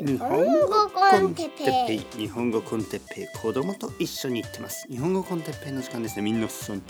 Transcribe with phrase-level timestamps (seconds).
[0.00, 1.98] 日本語コンテッペイ。
[2.16, 3.26] 日本語コンテッペイ。
[3.42, 4.86] 子供と一緒に行ってます。
[4.88, 6.22] 日本語コンテッペイの時間ですね。
[6.22, 6.84] 皆さん元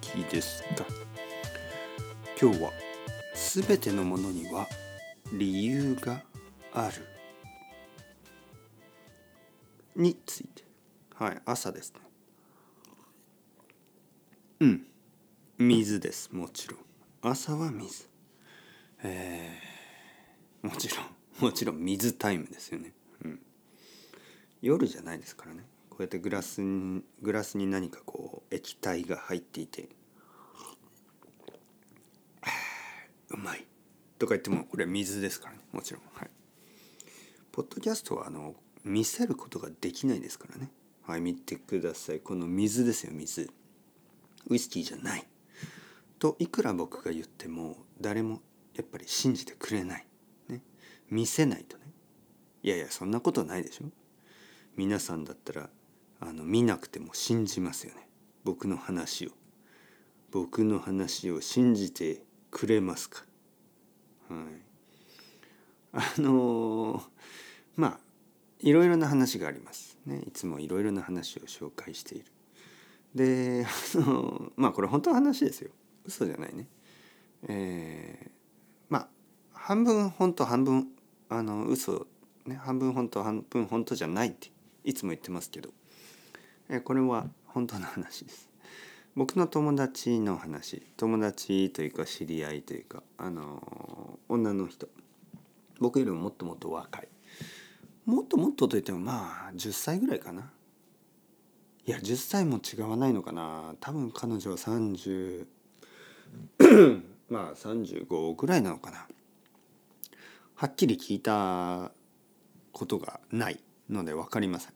[0.00, 0.62] 気です。
[0.62, 0.86] か
[2.40, 2.70] 今日は
[3.34, 4.68] すべてのものには
[5.32, 6.22] 理由が
[6.72, 7.04] ある。
[9.96, 10.62] について。
[11.16, 12.00] はい朝ですね。
[14.60, 14.86] うん。
[15.58, 16.30] 水です。
[16.32, 16.78] もちろん。
[17.22, 18.08] 朝は水。
[19.02, 21.11] えー、もちろん。
[21.42, 22.92] もちろん水タイムですよね、
[23.24, 23.40] うん、
[24.60, 25.64] 夜じゃないですからね。
[25.90, 29.88] こうやってグラスにグラスに何かこう液体が入っていて
[33.30, 33.66] うまい。
[34.18, 35.58] とか言ってもこれ水ですからね。
[35.72, 36.02] もちろん。
[36.14, 36.30] はい。
[37.50, 40.70] ポッドキャストはあの見せることができないですからね。
[41.02, 42.20] はい見てください。
[42.20, 43.50] この水ですよ水。
[44.48, 45.26] ウイスキーじゃない。
[46.20, 48.40] といくら僕が言っても誰も
[48.74, 50.06] やっぱり信じてくれない。
[51.12, 51.84] 見せないとね。
[52.62, 53.84] いやいやそんなことないでしょ。
[54.76, 55.68] 皆さんだったら
[56.20, 58.08] あの見なくても信じますよね。
[58.44, 59.30] 僕の話を。
[60.30, 63.24] 僕の話を信じてくれますか。
[64.30, 64.38] はい。
[65.92, 67.02] あのー、
[67.76, 68.00] まあ
[68.60, 70.22] いろいろな話がありますね。
[70.26, 72.24] いつもいろいろな話を紹介している。
[73.14, 75.72] であの、まあこれ本当の話ですよ。
[76.06, 76.66] 嘘じゃないね。
[77.48, 78.30] えー、
[78.88, 79.08] まあ
[79.52, 80.88] 半分本当半分
[81.34, 82.06] あの嘘
[82.46, 84.50] ね半分本当半分本当じゃないって
[84.84, 85.70] いつも言ってますけど、
[86.68, 88.50] えこれは本当の話です。
[89.14, 90.82] 僕の友達の話。
[90.96, 94.88] 友達というか知り合いというかあの女の人。
[95.80, 97.08] 僕よりももっともっと若い。
[98.04, 100.50] もっともっとといってもまあ10歳ぐらいかな。
[101.86, 103.74] いや10歳も違わないのかな。
[103.80, 105.46] 多分彼女は30
[107.28, 109.06] まあ35ぐらいなのかな。
[110.62, 111.90] はっきり聞いた
[112.70, 113.58] ことがない
[113.90, 114.72] ので分かりません。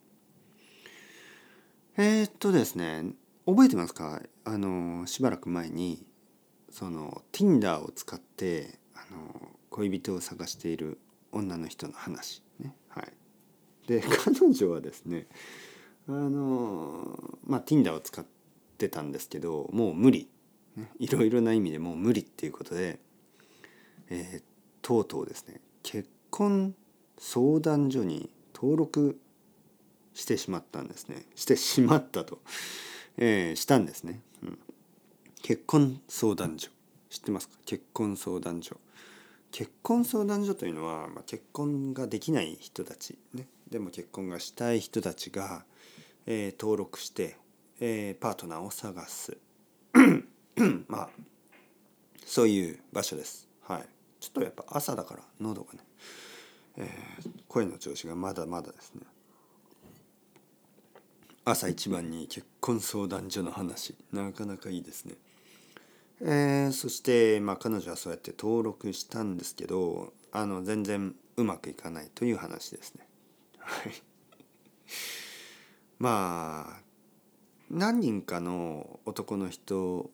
[1.96, 3.04] えー、っとですね
[3.46, 4.20] 覚えてますか？
[4.44, 6.04] あのしばらく前に
[6.72, 10.98] その Tinder を使ってあの恋人を探している
[11.30, 12.74] 女の人の話ね。
[12.88, 13.12] はい、
[13.86, 15.28] で 彼女はですね
[16.08, 18.26] あのまあ Tinder を使っ
[18.76, 20.28] てたんですけどもう無理、
[20.98, 22.98] いろいろな意味でもう無理っていうことで、
[24.08, 24.42] えー、
[24.82, 26.74] とうとうですね結婚
[27.16, 29.20] 相談所に登録
[30.14, 31.26] してしまったんですね。
[31.36, 32.40] してしまったと、
[33.16, 34.58] えー、したんですね、うん、
[35.42, 36.72] 結婚相談所。
[37.08, 37.56] 知ってますか？
[37.64, 38.80] 結婚相談所。
[39.52, 43.46] 結婚相談所というのは、まあ、結婚ができない人たちね。
[43.70, 45.64] でも結婚がしたい人たちが、
[46.26, 47.36] えー、登録して、
[47.78, 49.38] えー、パートナーを探す。
[50.88, 51.10] まあ
[52.24, 53.48] そういう場所です。
[53.60, 53.95] はい。
[54.26, 55.78] ちょっとやっぱ朝だから喉がね、
[56.78, 59.02] えー、声の調子がまだまだですね
[61.44, 65.14] 朝一番に結婚相談所の話なかなかいいですね。
[66.20, 73.06] えー、そして、まあ、彼女はそうやって登録したんですけどあの全然うまくいかないという話ですね。
[73.58, 73.92] はい、
[76.00, 76.80] まあ
[77.70, 80.10] 何人かの男の人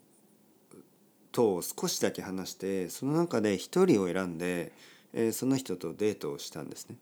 [1.33, 4.73] と少しだけ話してその中で1人を選んで、
[5.13, 6.97] えー、その人とデートをしたんですね。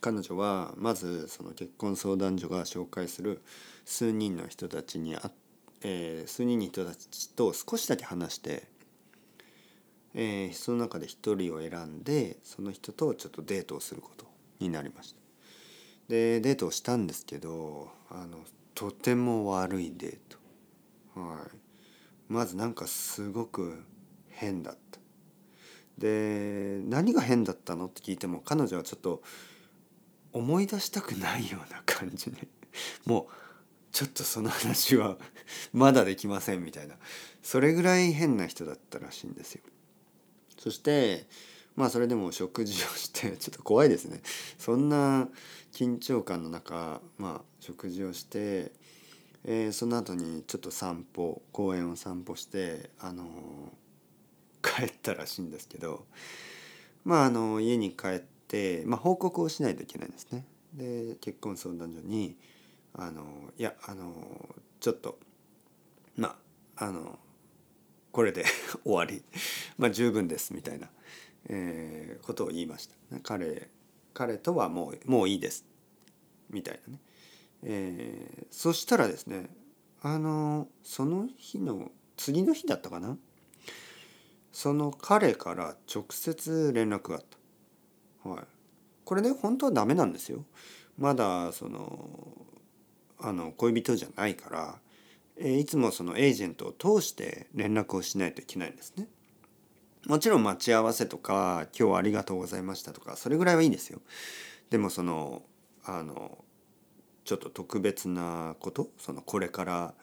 [0.00, 3.42] 彼女はまずその結婚相談所が紹介する
[3.84, 5.30] 数人の人たちにあ、
[5.82, 8.66] えー、数人の人たちと少しだけ話して、
[10.14, 14.26] えー、その中で1人を選んでその人とちょっとデートをすること
[14.58, 15.20] になりました。
[16.08, 18.38] でデートをしたんですけどあの
[18.74, 20.18] とても悪いデー
[21.14, 21.20] ト。
[21.20, 21.69] はい
[22.30, 23.82] まずなんかすごく
[24.28, 25.00] 変だった。
[25.98, 29.22] で何が変だったのって聞いても彼女はちょっと
[30.32, 32.48] 思い出したくないような感じで
[33.04, 33.34] もう
[33.92, 35.18] ちょっとその話は
[35.72, 36.94] まだできませんみたいな。
[37.42, 39.62] それぐらい変な人だったらしいんですよ。
[40.56, 41.26] そして
[41.74, 44.22] まあそれでも食事をして ちょっと怖いですね。
[44.56, 45.28] そんな
[45.72, 48.70] 緊張感の中まあ食事をして
[49.44, 56.04] えー、その後にちょっと散歩公園を散歩してあのー、帰ったらしいんですけど
[57.04, 60.44] まああの家に帰って、まあ、報告をしないといけないんですね。
[60.74, 62.36] で結婚相談所に
[62.94, 63.24] あの
[63.58, 64.12] いやあの
[64.78, 65.18] ちょっと
[66.16, 66.36] ま
[66.76, 67.18] ああの
[68.12, 68.44] これで
[68.84, 69.22] 終わり
[69.78, 70.90] まあ十分ですみたいな、
[71.48, 73.20] えー、ことを言いました。
[73.22, 73.68] 彼
[74.12, 75.64] 彼とはもうもういいです
[76.50, 77.00] みたいなね。
[77.62, 79.50] えー、そしたらですね
[80.02, 83.16] あのその日の次の日だったかな？
[84.52, 87.22] その彼から直接連絡があっ
[88.22, 88.28] た。
[88.28, 88.44] はい、
[89.04, 90.44] これね本当はダメなんですよ。
[90.98, 92.46] まだその
[93.18, 94.78] あの恋人じゃないから、
[95.36, 99.08] えー、いつもそのエージェントを通して連絡をしないといけないんですね。
[100.06, 104.00] もちろん待ち合わせとか「今日はありがとうございました」とかそれぐらいはいいですよ。
[104.70, 105.42] でもその
[105.84, 106.44] あの
[107.30, 108.88] ちょっと特別なこと？
[108.98, 109.94] そのこれから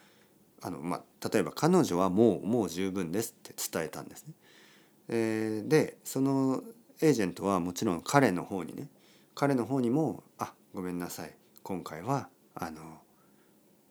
[0.62, 4.34] あの、まあ、例えば彼女はもうもう十分ですって伝えたんですね。
[5.10, 6.64] えー、でその
[7.02, 8.88] エージェントはもちろん彼の方にね。
[9.36, 11.36] 彼の方にも「あごめんなさい。
[11.64, 13.02] 今回はあの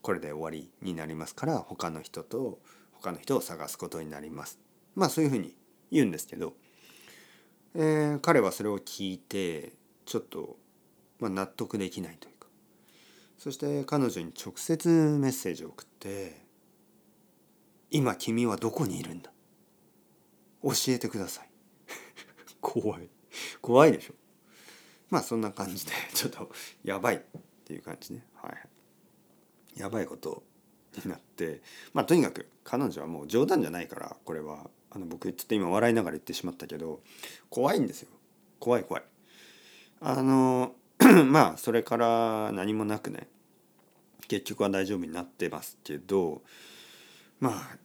[0.01, 2.59] これで終わりになりますから他の人と
[2.93, 4.59] 他の人を探すことになります」
[4.97, 5.55] まあそういうふうに
[5.91, 6.55] 言うんですけど、
[7.75, 9.75] えー、彼はそれを聞いて
[10.07, 10.57] ちょっと、
[11.19, 12.36] まあ、納得できないという
[13.39, 14.89] そして彼女に直接
[15.21, 16.41] メッセージを送って
[17.91, 19.31] 「今君はどこにいるんだ？
[20.63, 21.51] 教えてください」
[22.61, 23.09] 怖い。
[23.61, 24.15] 怖いでしょ？
[25.11, 26.51] まあそんな感じで ちょっと
[26.83, 27.17] やばい。
[27.17, 27.21] っ
[27.65, 28.27] ていう感じね。
[28.35, 30.43] はいやばいこと
[31.05, 31.61] になって
[31.93, 34.71] まあとにかく彼女はもう冗談じゃないからこれは。
[34.89, 37.03] あの僕ちょっと今笑いながら言ってしまったけど
[37.51, 38.09] 怖いんですよ。
[38.59, 39.05] 怖い怖い。
[40.01, 40.75] あの
[41.27, 43.29] まあそれから何もなくね
[44.29, 46.43] 結局は大丈夫になってますけど
[47.41, 47.79] まあ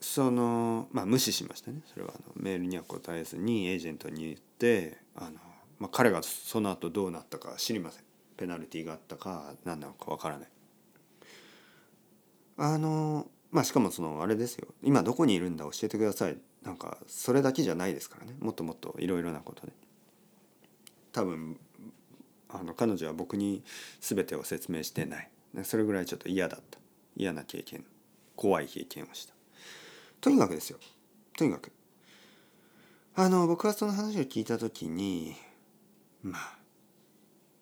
[0.00, 1.82] そのまあ無視しましたね。
[1.86, 5.32] それはあのメールには答えずにエージェントに言ってあの、
[5.78, 8.04] まあ、彼がその後どうなったか知りません。
[8.36, 10.48] ペナルティーがあったか何なのかわからない。
[12.58, 14.68] あのまあしかもそのあれですよ。
[14.82, 16.38] 今どこにいるんだ教えてください。
[16.62, 18.34] なんかそれだけじゃないですからね。
[18.38, 19.72] もっともっといろいろなことで。
[21.12, 21.58] 多分
[22.48, 23.62] あの彼女は僕に
[24.00, 25.30] 全てを説明してない。
[25.64, 26.78] それぐらいちょっと嫌だった。
[27.16, 27.84] 嫌な経験
[28.36, 29.34] 怖い経験をした。
[30.20, 30.78] とにかくですよ。
[31.36, 31.72] とにかく。
[33.16, 35.34] あの僕はその話を聞いた時に
[36.22, 36.58] まあ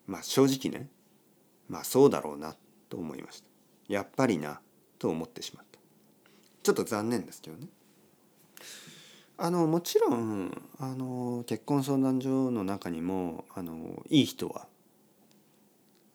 [0.05, 0.87] まあ正直ね
[1.67, 2.55] まあそうだろうな
[2.89, 3.49] と思いました。
[3.87, 4.61] やっぱりな
[4.99, 5.79] と思ってしまった。
[6.61, 7.67] ちょっと残念ですけどね。
[9.39, 14.67] あのもちろんあの結婚相談所の中にもあのいい人は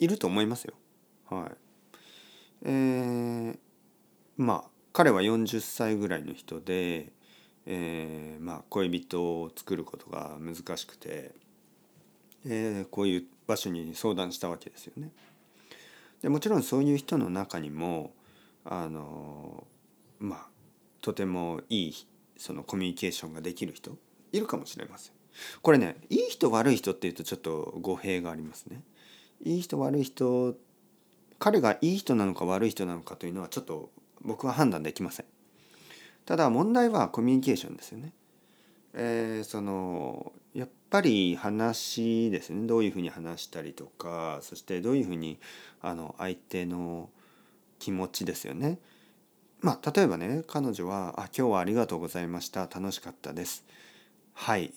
[0.04, 0.74] いると思いますよ
[1.28, 1.50] はい
[2.64, 3.56] えー、
[4.36, 7.12] まあ彼は40歳ぐらいの人で、
[7.66, 11.32] えー、まあ恋人を作ることが難しくて、
[12.46, 15.10] えー、こういう場所に相談したわけですよね。
[16.20, 18.12] でもちろんそういう人の中にも
[18.64, 19.66] あの
[20.20, 20.46] まあ
[21.00, 21.94] とてもいい
[22.36, 23.96] そのコミュニケーションができる人
[24.30, 25.14] いるかもしれません。
[25.62, 28.82] これねいい人悪い人っていうとちょっと語弊がありますね。
[29.42, 30.56] いい人悪い人
[31.38, 33.90] 彼がいい人なのか悪い人なのかというのはちょっと
[34.20, 35.26] 僕は判断できません。
[36.24, 38.12] ただ問題はコミュニケーションですよね。
[38.94, 45.38] えー、そのやっぱり話ですねどういうふうに話したりとかそしてどういうふうに
[45.80, 47.08] あの相手の
[47.78, 48.78] 気持ちですよね。
[49.60, 53.64] まあ例えばね彼女は「あ今日はありがとうございました楽しかったです」
[54.34, 54.72] 「はい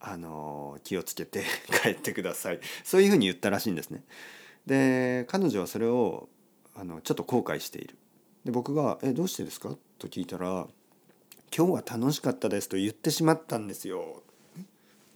[0.00, 1.44] あの気をつけて
[1.82, 4.02] 帰ってください」そういうふうに言ったらしいんですね。
[4.66, 6.28] で彼女はそれを
[6.74, 7.96] あのちょっと後悔している。
[8.44, 10.68] で僕が「えどうしてですか?」と聞いたら
[11.56, 14.22] 「今日は楽しかったです」と言ってしまったんですよ。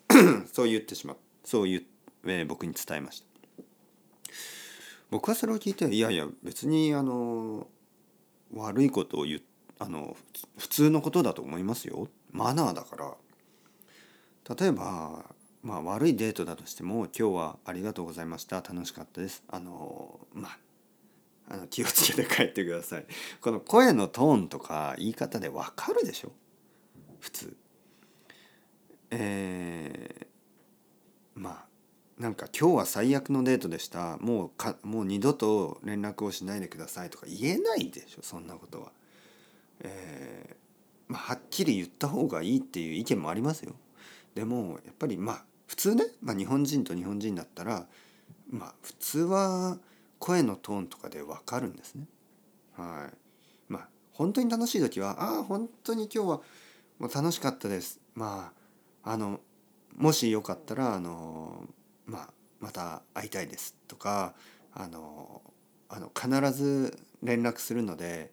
[0.53, 1.85] そう言ってしまうそう言、
[2.25, 3.33] えー、僕に伝えました。
[5.11, 7.67] 僕はそれを聞いていやいや別にあの
[8.55, 9.43] 悪いことを言
[9.79, 10.17] あの
[10.57, 13.15] 普通のことだと思いますよマナーだから
[14.49, 15.25] 例えば
[15.63, 18.57] まあ悪いデートだとしても今日はありがとうございました。
[18.57, 19.43] 楽しかったです。
[19.49, 20.59] あのまあ
[21.49, 23.07] あの気をつけて帰ってください。
[23.41, 26.33] この声のトーンとか言い方でわかるでしょ？
[27.21, 27.57] 普通。
[29.11, 31.67] えー、まあ
[32.19, 34.17] なんか今日は最悪のデートでした。
[34.19, 38.23] もうかもう二度と連絡をしないでくださいとか言えないでしょ？
[38.23, 38.93] そんなことは。
[39.81, 43.75] えー、まあ、はっきり言った方がいいっていう意見もありますよ。
[44.35, 47.87] でもやっぱりまあ普通ね、まあ、日本人と日本人だったら
[48.51, 49.79] まあ普通は
[50.19, 52.07] 声のトーンとかで分かるんですね。
[52.77, 53.17] はい。
[53.69, 56.41] まあ本当に楽しい時は「ああ本当に今日は
[56.99, 58.53] もう楽しかったです」ま
[59.03, 59.41] ああの
[59.97, 61.67] もしよかったらあの
[62.07, 64.35] まあまた会いたいですとか
[64.73, 65.43] あの
[65.89, 68.33] あの必ず連絡するので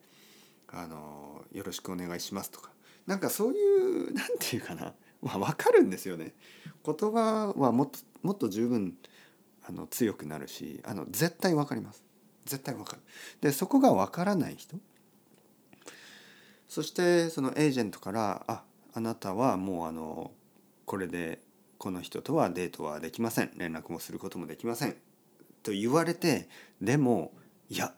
[0.68, 2.72] あのよろしくお願いしますとか
[3.08, 6.34] なんかそういうなんていうかな、まあ、分かるんですよね。
[6.86, 8.98] 言葉はもっともっと十分
[9.68, 12.04] あの強くなるしあの絶対分かります。
[12.46, 13.02] 絶対分かる。
[13.42, 14.78] でそこが分からない人。
[16.68, 20.32] そしてそのエージェントから「ああなたはもうあの
[20.86, 21.42] これで
[21.78, 23.52] この人とはデートはできません。
[23.56, 24.96] 連絡もすることもできません。
[25.64, 26.48] と言われて
[26.82, 27.34] でも
[27.70, 27.94] いや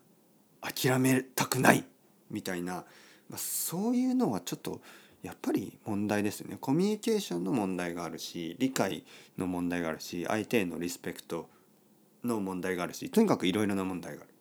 [0.61, 1.85] 諦めたくない。
[2.29, 2.85] みたいな、
[3.29, 4.81] まあ、そういうのはちょっと
[5.23, 9.03] やっぱり問題ですよねコミュニケーションの問題があるし理解
[9.37, 11.47] の問題があるし相手へのリスペクト
[12.23, 14.31] の問題があるしとにかくいろいろな問題がある。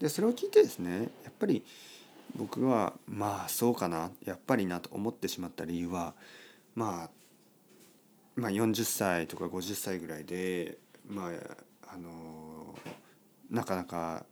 [0.00, 1.62] でそれを聞いてですねやっぱり
[2.34, 6.14] 僕はまあそうかなやっぱりなと思ってしまった理由は、
[6.74, 7.10] まあ、
[8.34, 12.74] まあ40歳とか50歳ぐらいでまああの
[13.50, 14.24] なかなか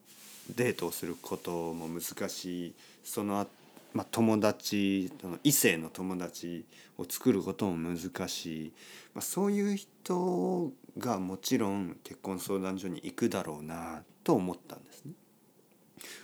[0.57, 2.75] デートをすることも難しい
[3.05, 3.47] その
[3.93, 6.65] まあ、友達異性の友達
[6.97, 8.73] を作ることも難しい、
[9.15, 15.13] まあ、そういう人がもちろん結婚相談所に行くだろうなと思ったんですね。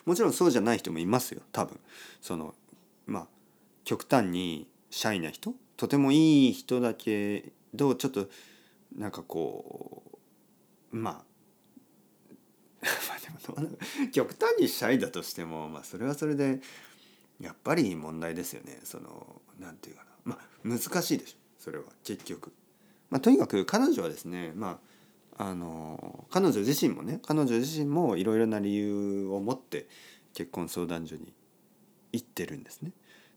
[0.04, 1.78] もちろんそうじゃない人もいますよ多分。
[2.20, 2.54] その
[3.06, 3.26] まあ
[3.84, 8.28] 極端にシャイな人とてもいい人だけどちょっと
[8.96, 10.02] なんかこ
[10.92, 11.24] うまあ
[12.82, 13.78] まあでも
[14.12, 16.60] 極端にシャイだとしても、まあ、それはそれで
[17.40, 22.52] やっぱり問題ですよねそのなんていうかなまあ難しいでしょそれは結局。
[23.08, 24.80] まあ、とにかく彼女はですねま
[25.36, 29.86] ああの彼女自身もね彼女自身もいろいろな理由を持って
[30.32, 31.32] 結婚相談所に
[32.12, 32.92] 行ってるんですね。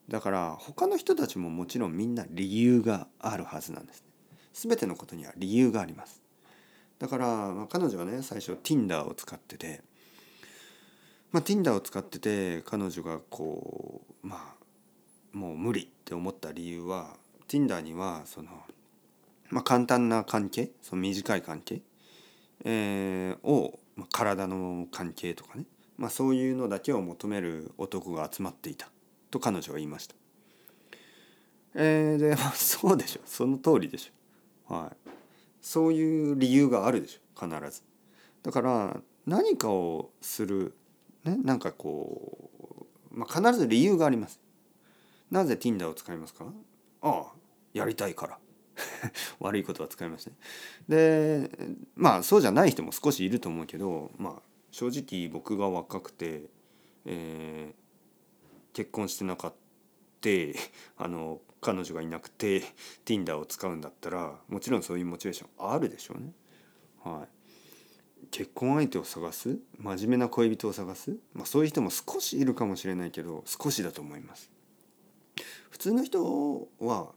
[0.08, 4.08] だから他の人たちももちろんみんな理由があるはずなんですね。
[4.54, 6.22] 全てのことには理由があります。
[6.98, 9.82] だから、まあ、彼女はね最初 Tinder を使ってて、
[11.32, 17.18] まあ、Tinder を使ってて彼女がこうまあもう無理って思った理由は
[17.48, 18.50] Tinder にはその、
[19.50, 21.82] まあ、簡単な関係その短い関係、
[22.66, 25.66] えー、を、まあ、体の関係とかね、
[25.98, 28.90] まあ、そういうのだけを求める男が集まっていた
[29.30, 30.16] と彼女は言いました。
[31.76, 34.74] えー、で、まあ、そうでしょその通りでしょ。
[34.74, 35.10] はい、
[35.62, 37.84] そういう理由があるでしょ必ず。
[38.44, 40.74] だから何かをする、
[41.24, 42.50] ね、なんかこ
[43.12, 44.40] う、まあ、必ず理由があります。
[45.32, 46.46] なぜ Tinder を使いますか？
[47.02, 47.26] ああ
[47.74, 48.40] やりたいから
[49.40, 50.38] 悪いことは使いましたね。
[50.88, 51.52] で
[51.96, 56.44] まあそうじゃない人も少しいると思うけどまあ正直僕が若くて、
[57.06, 59.60] えー、結婚してなかった
[60.98, 62.62] あの彼女がいなくて
[63.06, 66.34] Tinder を使うんだったらもちろんそういうモチベーションあるでしょうね。
[67.06, 67.28] はい、
[68.32, 69.58] 結婚相手を探す？
[69.78, 74.52] 真面目な恋人を探す、まあ、そういう人も少しいるかもしれないけど少しだと思います。
[75.70, 77.08] 普通の人は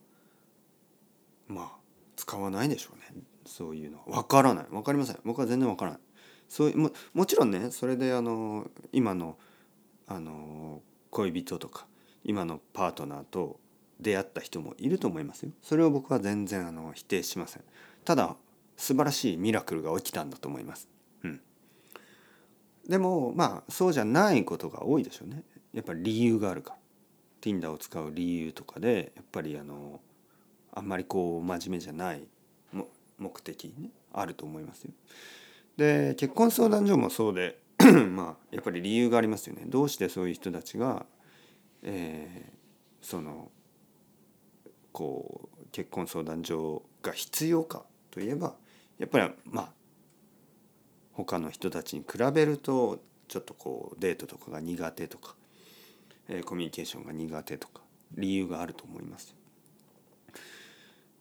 [1.49, 1.71] まあ
[2.17, 3.23] 使わないでしょうね。
[3.45, 4.67] そういうのわからない。
[4.71, 5.19] わかりません。
[5.25, 6.01] 僕は全然わからない。
[6.49, 9.37] そういうももちろんねそれであの今の
[10.07, 11.87] あの恋人とか
[12.25, 13.59] 今のパートナーと
[14.01, 15.51] 出会った人もいると思いますよ。
[15.63, 17.63] それを僕は全然あの否定しません。
[18.05, 18.37] ただ
[18.77, 20.89] 素晴らしいミラクルが起きたんだと思います。
[22.89, 26.77] でもまあそうじゃないことが多いでしょうねやっぱり理由があるから
[27.41, 30.01] Tinder を使う理由とかでやっぱりあの
[30.75, 32.23] あんまりこう真面目じゃない
[33.19, 34.91] 目的ねあると思いますよ。
[35.77, 37.59] で結婚相談所もそうで
[38.11, 39.65] まあやっぱり理由がありますよね。
[39.67, 41.07] どうしてそういう人たちが、
[41.83, 43.51] えー、その
[44.93, 48.55] こう結婚相談所が必要かといえば
[48.99, 49.73] やっぱりまあ
[51.13, 55.35] 他の人たちに比べるとちょっとこうデートとかが苦手とか、
[56.29, 57.83] えー、コミュニケーションが苦手とか
[58.17, 59.35] 理由があると思います。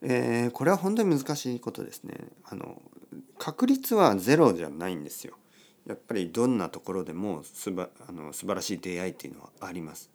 [0.03, 2.15] えー、これは本当に難しいことですね。
[2.45, 2.81] あの
[3.38, 5.38] 確率はゼロじゃないんですよ。
[5.86, 10.12] やっぱりどんなところでもすばあの素晴らしい出会いっていうのはあります。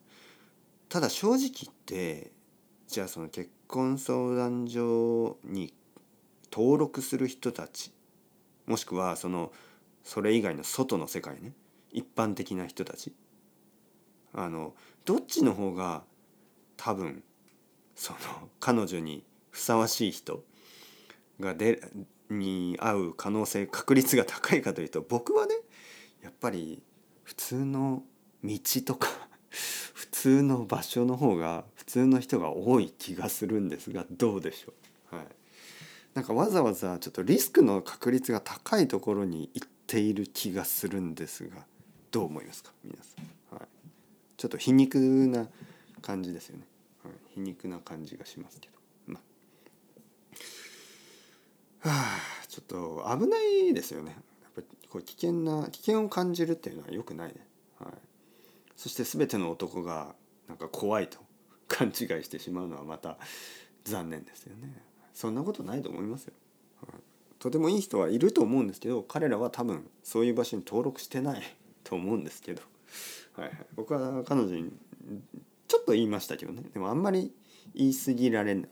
[0.89, 2.31] ただ正直言って
[2.89, 5.75] じゃあその結婚相談所に
[6.53, 7.93] 登録する人たち
[8.67, 9.53] もしくはその
[10.03, 11.53] それ以外の外の世界ね。
[11.93, 13.13] 一般的な人たち。
[14.33, 16.05] あのどっちの方が
[16.77, 17.25] 多分
[17.95, 18.19] その
[18.61, 20.45] 彼女にふさわしい人
[21.41, 21.81] がで
[22.29, 25.55] に会う可能性確率が高いかというと僕はね
[26.23, 26.83] やっぱり
[27.23, 28.03] 普通の
[28.45, 29.09] 道とか
[29.95, 34.75] 普通の場所の方が普通の人が多い気がするんですがどうでしょ
[35.13, 35.27] う、はい、
[36.17, 41.67] なんかわざわざちょっとリスクの確率が高いところに行っている気がするんですが
[42.11, 42.73] どう思いますか？
[42.83, 43.11] 皆さ
[43.53, 43.69] ん、はい、
[44.39, 45.47] ちょっと皮肉な
[46.01, 46.65] 感じですよね、
[47.05, 48.77] はい、皮肉な感じがしますけど。
[51.81, 52.19] はあ
[52.49, 54.17] ちょっと危ないですよね。
[54.43, 57.35] やっぱりこう危険な危険を感じるっていうのは良くないね、
[57.79, 57.93] はい、
[58.75, 60.15] そして全ての男が
[60.49, 61.19] なんか怖いと
[61.69, 61.95] 勘違い
[62.25, 63.19] してしまうのはまた
[63.85, 64.83] 残念ですよね。
[65.17, 66.35] そんなことないと思いますよ。
[67.39, 71.43] とてもいい人はいると思うんですけど彼らは多分そういう場所に登録してない
[71.85, 72.63] と思うんですけど、
[73.35, 74.71] はいはい、僕は彼女に
[75.69, 76.63] ちょっと言いましたけどね。
[76.73, 77.33] でもあんまり
[77.75, 78.69] 言い過ぎられない。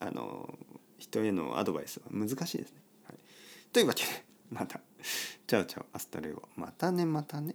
[0.00, 0.58] あの
[0.98, 2.80] 人へのアドバイスは難しいですね。
[3.04, 3.16] はい、
[3.72, 4.08] というわけで
[4.50, 4.80] また。
[5.46, 7.54] チャオチャオアスタレオまたねまたね。